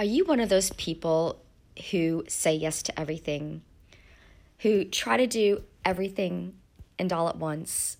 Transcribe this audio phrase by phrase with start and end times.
[0.00, 1.42] Are you one of those people
[1.90, 3.60] who say yes to everything,
[4.60, 6.54] who try to do everything
[6.98, 7.98] and all at once?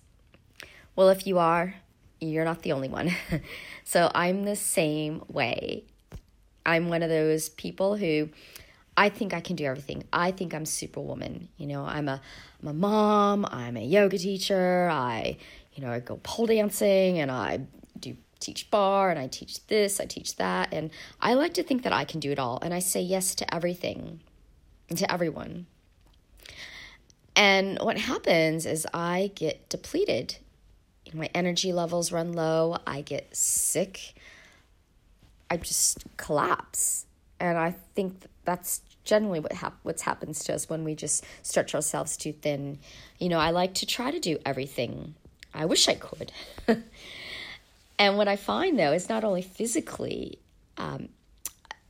[0.95, 1.75] Well, if you are,
[2.19, 3.11] you're not the only one.
[3.83, 5.83] so I'm the same way.
[6.65, 8.29] I'm one of those people who
[8.97, 10.03] I think I can do everything.
[10.11, 11.49] I think I'm superwoman.
[11.57, 12.19] You know, I'm a
[12.63, 15.37] I'm a mom, I'm a yoga teacher, I
[15.75, 17.59] you know, I go pole dancing and I
[18.41, 21.93] teach barre and I teach this, I teach that and I like to think that
[21.93, 24.19] I can do it all and I say yes to everything
[24.89, 25.67] and to everyone.
[27.35, 30.37] And what happens is I get depleted.
[31.13, 34.13] my energy levels run low, I get sick.
[35.49, 37.05] I just collapse.
[37.39, 41.75] And I think that's generally what hap- what's happens to us when we just stretch
[41.75, 42.79] ourselves too thin.
[43.19, 45.15] You know, I like to try to do everything.
[45.53, 46.31] I wish I could.
[47.99, 50.39] and what I find though is not only physically
[50.77, 51.09] um,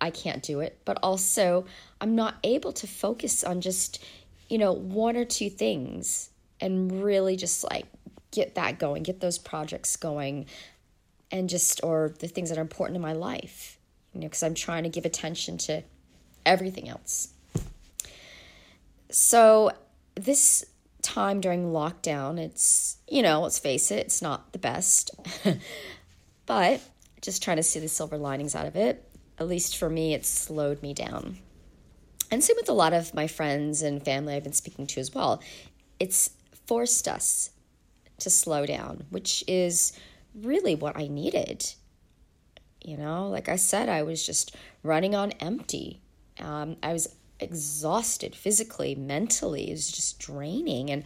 [0.02, 1.66] I can't do it, but also
[2.02, 4.04] I'm not able to focus on just,
[4.50, 7.86] you know, one or two things and really just like
[8.32, 10.48] get that going, get those projects going,
[11.32, 13.78] and just, or the things that are important in my life,
[14.14, 15.84] you know, because I'm trying to give attention to
[16.46, 17.30] everything else.
[19.10, 19.72] So,
[20.16, 20.66] this
[21.02, 25.12] time during lockdown, it's, you know, let's face it, it's not the best,
[26.46, 26.82] but
[27.22, 29.08] just trying to see the silver linings out of it.
[29.38, 31.38] At least for me, it slowed me down.
[32.30, 35.14] And same with a lot of my friends and family I've been speaking to as
[35.14, 35.42] well.
[36.00, 36.32] It's
[36.66, 37.52] forced us
[38.20, 39.94] to slow down, which is
[40.34, 41.74] really what I needed.
[42.84, 46.02] You know, like I said, I was just running on empty
[46.42, 49.70] um, I was exhausted physically, mentally.
[49.70, 50.90] It was just draining.
[50.90, 51.04] And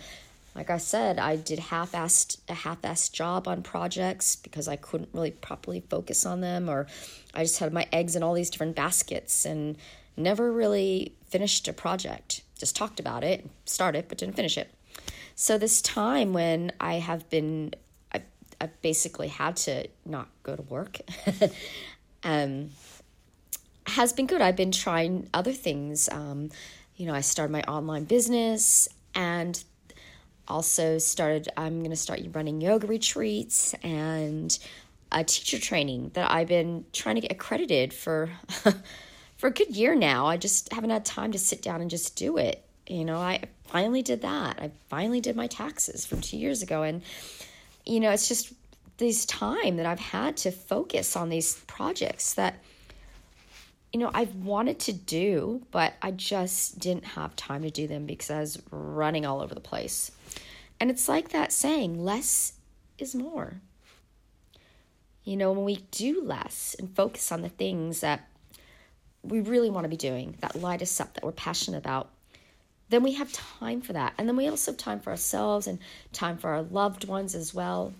[0.55, 5.31] like I said, I did half-assed a half-assed job on projects because I couldn't really
[5.31, 6.87] properly focus on them, or
[7.33, 9.77] I just had my eggs in all these different baskets and
[10.15, 12.41] never really finished a project.
[12.57, 14.73] Just talked about it, started, but didn't finish it.
[15.35, 17.73] So this time when I have been,
[18.13, 18.21] I,
[18.61, 20.99] I basically had to not go to work.
[22.23, 22.69] um,
[23.95, 24.41] has been good.
[24.41, 26.09] I've been trying other things.
[26.09, 26.49] Um,
[26.95, 29.61] you know, I started my online business and
[30.47, 34.57] also started, I'm going to start running yoga retreats and
[35.11, 38.29] a teacher training that I've been trying to get accredited for.
[39.37, 40.27] for a good year now.
[40.27, 42.63] I just haven't had time to sit down and just do it.
[42.87, 44.59] You know, I finally did that.
[44.61, 46.83] I finally did my taxes from two years ago.
[46.83, 47.01] And,
[47.85, 48.53] you know, it's just
[48.97, 52.55] this time that I've had to focus on these projects that
[53.95, 58.05] you know, I've wanted to do, but I just didn't have time to do them
[58.05, 60.11] because I was running all over the place.
[60.81, 62.51] And it's like that saying, less
[62.97, 63.61] is more.
[65.23, 68.27] You know, when we do less and focus on the things that
[69.23, 72.09] we really want to be doing, that light us up, that we're passionate about,
[72.89, 74.13] then we have time for that.
[74.17, 75.79] And then we also have time for ourselves and
[76.11, 77.93] time for our loved ones as well.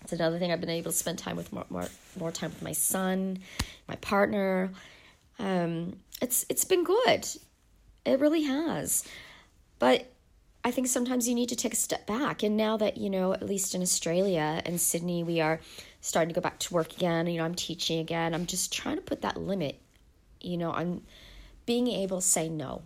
[0.00, 2.62] It's another thing I've been able to spend time with more, more, more time with
[2.62, 3.40] my son,
[3.86, 4.70] my partner,
[5.38, 7.26] um, it's it's been good.
[8.04, 9.04] It really has.
[9.78, 10.10] But
[10.64, 12.42] I think sometimes you need to take a step back.
[12.42, 15.60] And now that, you know, at least in Australia and Sydney, we are
[16.00, 18.34] starting to go back to work again, you know, I'm teaching again.
[18.34, 19.80] I'm just trying to put that limit,
[20.40, 21.02] you know, on
[21.66, 22.82] being able to say no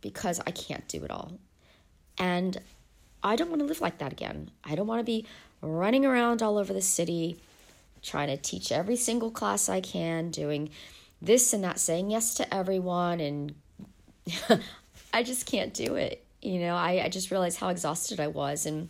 [0.00, 1.32] because I can't do it all.
[2.18, 2.60] And
[3.22, 4.50] I don't want to live like that again.
[4.62, 5.26] I don't want to be
[5.60, 7.40] running around all over the city
[8.02, 10.70] trying to teach every single class I can, doing
[11.20, 13.20] this and that, saying yes to everyone.
[13.20, 13.54] And
[15.12, 16.24] I just can't do it.
[16.42, 18.66] You know, I, I just realized how exhausted I was.
[18.66, 18.88] And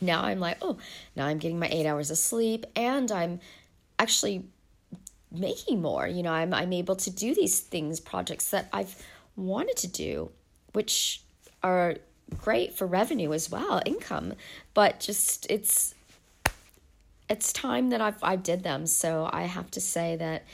[0.00, 0.78] now I'm like, oh,
[1.16, 3.40] now I'm getting my eight hours of sleep and I'm
[3.98, 4.44] actually
[5.30, 6.06] making more.
[6.06, 8.96] You know, I'm, I'm able to do these things, projects that I've
[9.36, 10.30] wanted to do,
[10.72, 11.22] which
[11.62, 11.96] are
[12.38, 14.34] great for revenue as well, income.
[14.74, 15.94] But just it's
[17.28, 18.86] it's time that I've I did them.
[18.86, 20.44] So I have to say that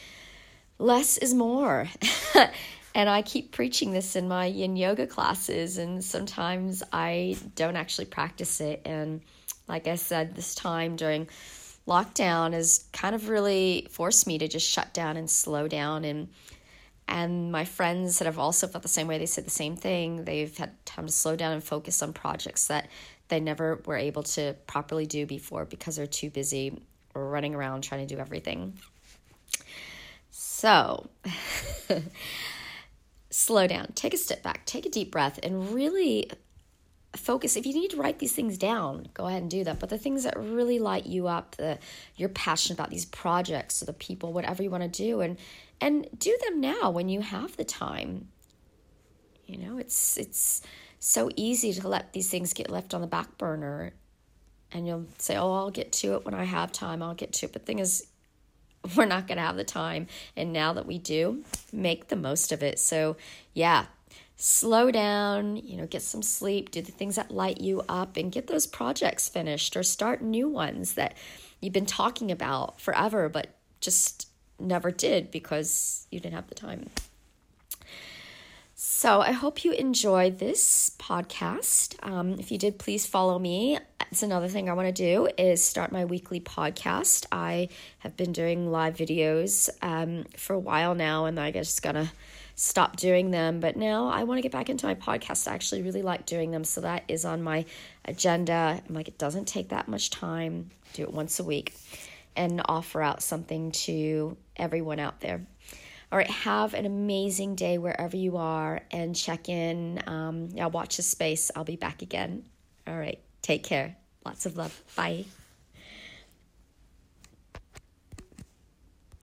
[0.78, 1.88] less is more.
[2.94, 8.06] and I keep preaching this in my yin yoga classes, and sometimes I don't actually
[8.06, 8.82] practice it.
[8.84, 9.20] And
[9.68, 11.28] like I said, this time during
[11.86, 16.28] lockdown has kind of really forced me to just shut down and slow down and
[17.08, 20.24] and my friends that have also felt the same way they said the same thing
[20.24, 22.88] they've had time to slow down and focus on projects that
[23.28, 26.76] they never were able to properly do before because they're too busy
[27.14, 28.76] running around trying to do everything
[30.56, 31.10] so,
[33.30, 36.30] slow down, take a step back, take a deep breath, and really
[37.14, 37.56] focus.
[37.56, 39.98] If you need to write these things down go ahead and do that but the
[39.98, 41.78] things that really light you up the
[42.16, 45.38] you're passionate about these projects or the people whatever you want to do and
[45.80, 48.28] and do them now when you have the time.
[49.46, 50.62] You know it's it's
[50.98, 53.92] so easy to let these things get left on the back burner
[54.72, 57.02] and you'll say oh i'll get to it when i have time.
[57.02, 57.52] I'll get to it.
[57.52, 58.06] But the thing is
[58.96, 60.06] we're not going to have the time
[60.36, 61.42] and now that we do
[61.72, 63.16] make the most of it so
[63.54, 63.86] yeah
[64.36, 68.30] slow down, you know, get some sleep, do the things that light you up, and
[68.30, 71.16] get those projects finished or start new ones that
[71.60, 73.48] you've been talking about forever, but
[73.80, 74.28] just
[74.58, 76.88] never did because you didn't have the time.
[78.74, 81.96] So I hope you enjoyed this podcast.
[82.06, 83.78] Um, if you did, please follow me.
[84.12, 87.26] It's another thing I want to do is start my weekly podcast.
[87.32, 87.68] I
[87.98, 92.12] have been doing live videos um, for a while now, and I just gonna
[92.54, 93.58] stop doing them.
[93.58, 95.48] But now I want to get back into my podcast.
[95.48, 96.62] I actually really like doing them.
[96.62, 97.64] So that is on my
[98.04, 98.80] agenda.
[98.88, 100.70] I'm like, it doesn't take that much time.
[100.92, 101.74] Do it once a week
[102.36, 105.44] and offer out something to everyone out there.
[106.12, 110.00] All right, have an amazing day wherever you are and check in.
[110.06, 111.50] Um, yeah, watch the space.
[111.56, 112.44] I'll be back again.
[112.86, 113.96] All right, take care.
[114.24, 114.82] Lots of love.
[114.96, 115.24] Bye.